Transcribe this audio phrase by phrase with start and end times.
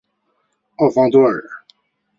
[0.77, 1.47] 奥方多尔。